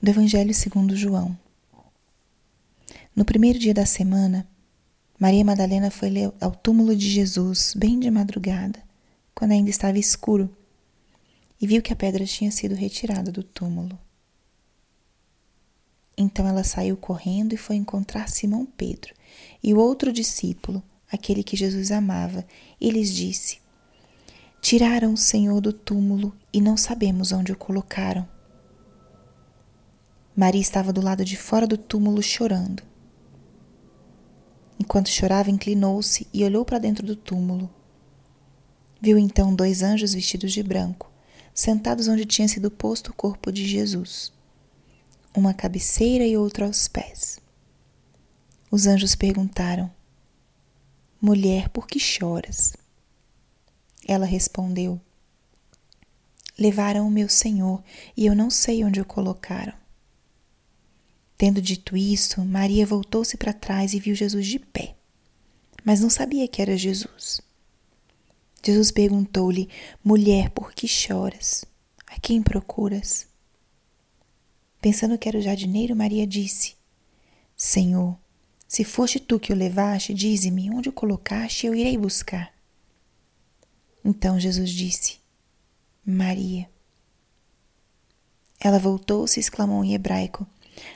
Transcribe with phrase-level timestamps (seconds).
[0.00, 1.36] do Evangelho segundo João.
[3.14, 4.48] No primeiro dia da semana,
[5.18, 8.80] Maria Madalena foi ao túmulo de Jesus bem de madrugada,
[9.34, 10.48] quando ainda estava escuro,
[11.60, 13.98] e viu que a pedra tinha sido retirada do túmulo.
[16.16, 19.12] Então ela saiu correndo e foi encontrar Simão Pedro
[19.62, 20.80] e o outro discípulo,
[21.10, 22.46] aquele que Jesus amava,
[22.80, 23.58] e lhes disse:
[24.60, 28.37] Tiraram o Senhor do túmulo e não sabemos onde o colocaram.
[30.38, 32.84] Maria estava do lado de fora do túmulo chorando.
[34.78, 37.68] Enquanto chorava, inclinou-se e olhou para dentro do túmulo.
[39.00, 41.10] Viu então dois anjos vestidos de branco,
[41.52, 44.32] sentados onde tinha sido posto o corpo de Jesus,
[45.36, 47.40] uma à cabeceira e outro aos pés.
[48.70, 49.90] Os anjos perguntaram:
[51.20, 52.74] Mulher, por que choras?
[54.06, 55.00] Ela respondeu:
[56.56, 57.82] Levaram o meu Senhor
[58.16, 59.87] e eu não sei onde o colocaram.
[61.38, 64.96] Tendo dito isso, Maria voltou-se para trás e viu Jesus de pé,
[65.84, 67.40] mas não sabia que era Jesus.
[68.60, 69.68] Jesus perguntou-lhe:
[70.02, 71.64] Mulher, por que choras?
[72.08, 73.28] A quem procuras?
[74.80, 76.74] Pensando que era o jardineiro, Maria disse:
[77.56, 78.18] Senhor,
[78.66, 82.52] se foste tu que o levaste, dize-me onde o colocaste e eu irei buscar.
[84.04, 85.18] Então Jesus disse:
[86.04, 86.68] Maria.
[88.58, 90.44] Ela voltou-se e exclamou em hebraico: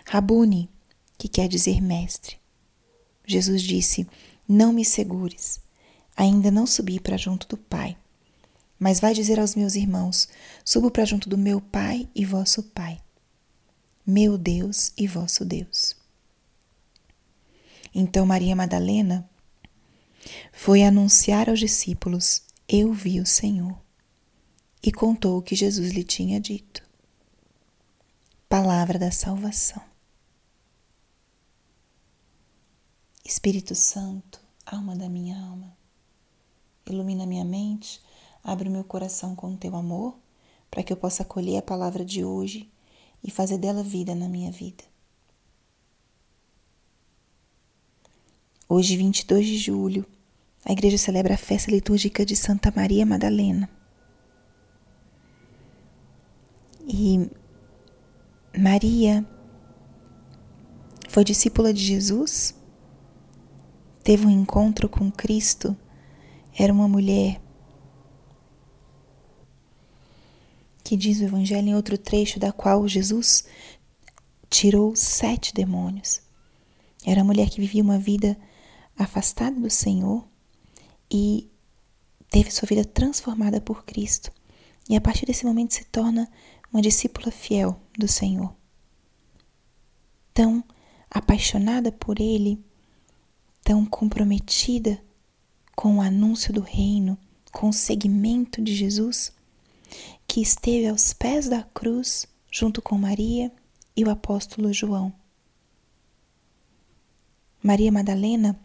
[0.07, 0.69] Rabuni,
[1.19, 2.37] que quer dizer mestre.
[3.27, 4.07] Jesus disse:
[4.49, 5.61] Não me segures,
[6.17, 7.97] ainda não subi para junto do Pai.
[8.79, 10.29] Mas vai dizer aos meus irmãos:
[10.65, 13.01] Subo para junto do meu Pai e vosso Pai,
[14.07, 15.97] meu Deus e vosso Deus.
[17.95, 19.29] Então Maria Madalena
[20.53, 23.81] foi anunciar aos discípulos: Eu vi o Senhor,
[24.83, 26.83] e contou o que Jesus lhe tinha dito.
[28.53, 29.83] Palavra da salvação.
[33.25, 35.75] Espírito Santo, alma da minha alma,
[36.87, 37.99] ilumina minha mente,
[38.45, 40.19] abre meu coração com teu amor,
[40.71, 42.71] para que eu possa acolher a palavra de hoje
[43.25, 44.85] e fazer dela vida na minha vida.
[48.69, 50.05] Hoje, 22 de julho,
[50.63, 53.67] a igreja celebra a festa litúrgica de Santa Maria Madalena.
[56.87, 57.31] E
[58.63, 59.27] Maria
[61.09, 62.55] foi discípula de Jesus,
[64.05, 65.77] teve um encontro com Cristo,
[66.57, 67.43] era uma mulher
[70.85, 73.47] que diz o Evangelho em outro trecho, da qual Jesus
[74.49, 76.21] tirou sete demônios.
[77.05, 78.39] Era uma mulher que vivia uma vida
[78.97, 80.25] afastada do Senhor
[81.11, 81.51] e
[82.31, 84.31] teve sua vida transformada por Cristo.
[84.89, 86.31] E a partir desse momento se torna
[86.73, 88.55] uma discípula fiel do Senhor.
[90.33, 90.65] Tão
[91.11, 92.59] apaixonada por Ele,
[93.63, 95.03] tão comprometida
[95.77, 97.19] com o anúncio do Reino,
[97.53, 99.33] com o seguimento de Jesus,
[100.27, 103.53] que esteve aos pés da cruz junto com Maria
[103.95, 105.13] e o apóstolo João.
[107.63, 108.59] Maria Madalena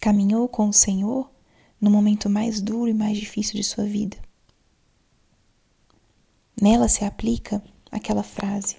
[0.00, 1.30] caminhou com o Senhor
[1.78, 4.23] no momento mais duro e mais difícil de sua vida.
[6.60, 8.76] Nela se aplica aquela frase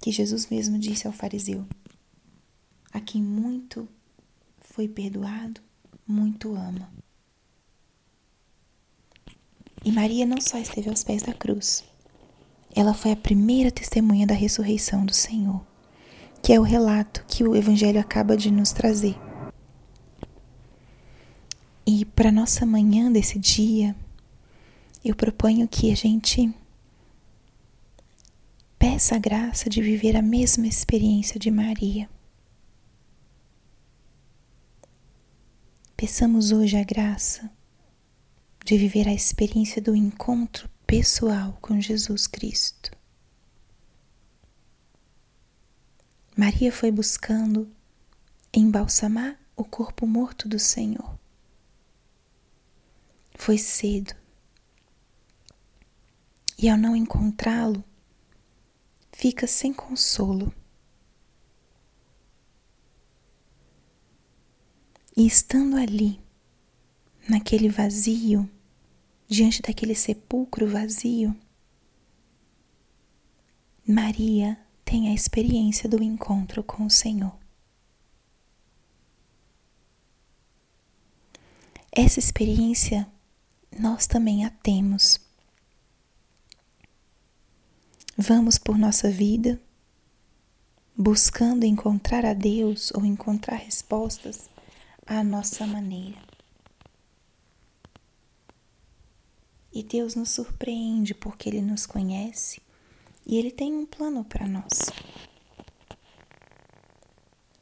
[0.00, 1.66] que Jesus mesmo disse ao fariseu:
[2.92, 3.88] A quem muito
[4.60, 5.60] foi perdoado,
[6.06, 6.90] muito ama.
[9.84, 11.84] E Maria não só esteve aos pés da cruz,
[12.74, 15.64] ela foi a primeira testemunha da ressurreição do Senhor,
[16.42, 19.16] que é o relato que o Evangelho acaba de nos trazer.
[21.86, 23.94] E para nossa manhã desse dia,
[25.04, 26.52] eu proponho que a gente
[28.88, 32.08] Peça a graça de viver a mesma experiência de Maria.
[35.96, 37.50] Peçamos hoje a graça
[38.64, 42.92] de viver a experiência do encontro pessoal com Jesus Cristo.
[46.36, 47.68] Maria foi buscando
[48.54, 51.18] embalsamar o corpo morto do Senhor.
[53.34, 54.14] Foi cedo.
[56.56, 57.84] E ao não encontrá-lo,
[59.26, 60.54] fica sem consolo.
[65.16, 66.20] E estando ali,
[67.28, 68.48] naquele vazio,
[69.26, 71.36] diante daquele sepulcro vazio,
[73.84, 77.36] Maria tem a experiência do encontro com o Senhor.
[81.90, 83.10] Essa experiência
[83.76, 85.18] nós também a temos
[88.18, 89.60] Vamos por nossa vida
[90.96, 94.48] buscando encontrar a Deus ou encontrar respostas
[95.06, 96.18] à nossa maneira.
[99.70, 102.62] E Deus nos surpreende porque Ele nos conhece
[103.26, 104.90] e Ele tem um plano para nós.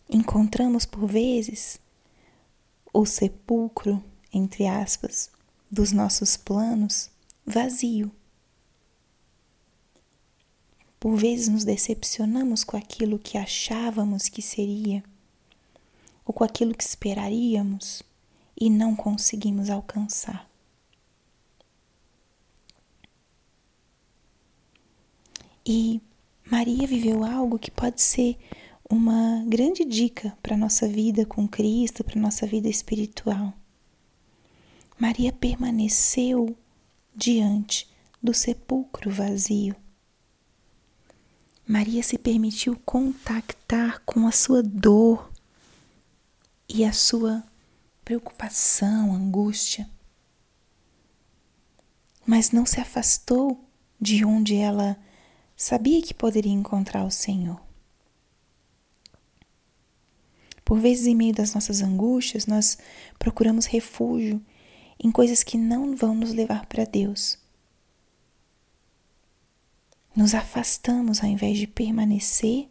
[0.08, 1.80] Encontramos por vezes
[2.92, 4.00] o sepulcro,
[4.32, 5.32] entre aspas,
[5.68, 7.10] dos nossos planos
[7.44, 8.12] vazio.
[11.04, 15.04] Por vezes nos decepcionamos com aquilo que achávamos que seria,
[16.24, 18.02] ou com aquilo que esperaríamos
[18.58, 20.48] e não conseguimos alcançar.
[25.66, 26.00] E
[26.50, 28.38] Maria viveu algo que pode ser
[28.88, 33.52] uma grande dica para a nossa vida com Cristo, para a nossa vida espiritual.
[34.98, 36.56] Maria permaneceu
[37.14, 37.86] diante
[38.22, 39.83] do sepulcro vazio.
[41.66, 45.30] Maria se permitiu contactar com a sua dor
[46.68, 47.42] e a sua
[48.04, 49.88] preocupação, angústia.
[52.26, 53.58] Mas não se afastou
[53.98, 54.98] de onde ela
[55.56, 57.60] sabia que poderia encontrar o Senhor.
[60.64, 62.78] Por vezes, em meio das nossas angústias, nós
[63.18, 64.40] procuramos refúgio
[64.98, 67.38] em coisas que não vão nos levar para Deus.
[70.16, 72.68] Nos afastamos ao invés de permanecer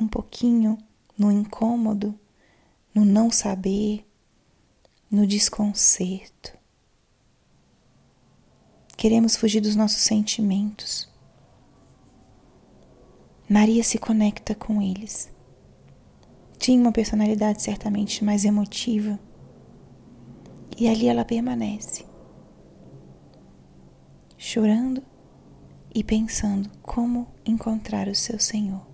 [0.00, 0.78] um pouquinho
[1.18, 2.18] no incômodo,
[2.94, 4.06] no não saber,
[5.10, 6.56] no desconcerto.
[8.96, 11.10] Queremos fugir dos nossos sentimentos.
[13.48, 15.30] Maria se conecta com eles.
[16.58, 19.18] Tinha uma personalidade certamente mais emotiva.
[20.78, 22.06] E ali ela permanece,
[24.38, 25.02] chorando
[25.94, 28.86] e pensando como encontrar o seu Senhor.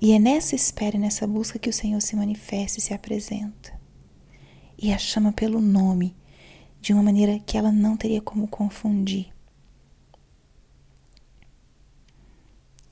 [0.00, 3.72] E é nessa espera, nessa busca que o Senhor se manifesta e se apresenta.
[4.76, 6.16] E a chama pelo nome,
[6.80, 9.32] de uma maneira que ela não teria como confundir.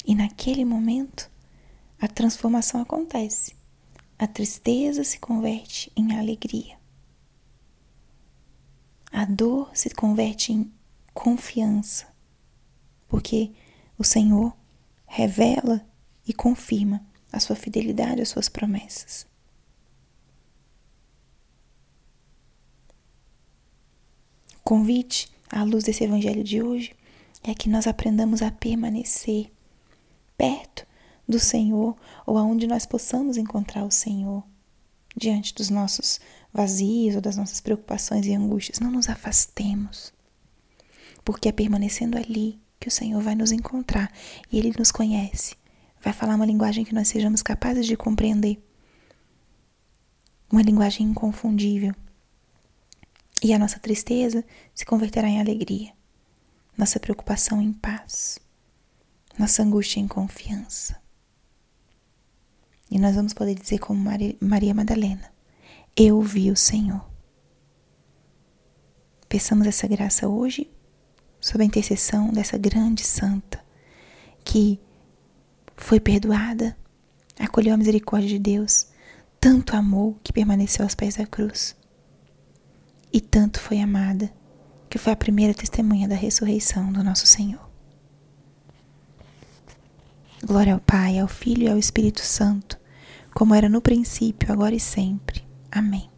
[0.06, 1.30] E naquele momento,
[2.00, 3.54] a transformação acontece.
[4.18, 6.78] A tristeza se converte em alegria.
[9.12, 10.72] A dor se converte em
[11.12, 12.06] confiança,
[13.08, 13.52] porque
[13.98, 14.56] o Senhor
[15.06, 15.86] revela
[16.26, 19.26] e confirma a sua fidelidade às suas promessas.
[24.56, 26.94] O convite à luz desse evangelho de hoje
[27.42, 29.52] é que nós aprendamos a permanecer
[30.36, 30.86] perto
[31.28, 34.44] do Senhor ou aonde nós possamos encontrar o Senhor
[35.16, 36.20] diante dos nossos
[36.52, 38.80] vazios ou das nossas preocupações e angústias.
[38.80, 40.12] Não nos afastemos,
[41.24, 44.10] porque é permanecendo ali que o Senhor vai nos encontrar
[44.50, 45.56] e Ele nos conhece.
[46.02, 48.62] Vai falar uma linguagem que nós sejamos capazes de compreender.
[50.50, 51.94] Uma linguagem inconfundível.
[53.42, 55.92] E a nossa tristeza se converterá em alegria,
[56.76, 58.42] nossa preocupação em paz
[59.38, 61.00] nossa angústia em confiança.
[62.90, 64.04] E nós vamos poder dizer como
[64.40, 65.32] Maria Madalena:
[65.96, 67.04] Eu vi o Senhor.
[69.28, 70.70] Peçamos essa graça hoje,
[71.42, 73.60] sob a intercessão dessa grande santa,
[74.44, 74.78] que
[75.76, 76.76] foi perdoada,
[77.38, 78.86] acolheu a misericórdia de Deus,
[79.40, 81.76] tanto amou que permaneceu aos pés da cruz,
[83.12, 84.32] e tanto foi amada,
[84.88, 87.68] que foi a primeira testemunha da ressurreição do nosso Senhor.
[90.44, 92.78] Glória ao Pai, ao Filho e ao Espírito Santo,
[93.34, 95.44] como era no princípio, agora e sempre.
[95.70, 96.11] Amém.